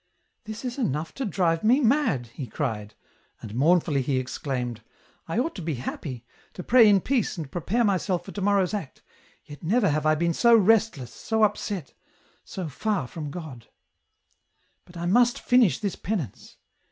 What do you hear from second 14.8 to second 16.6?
But I must finish this penance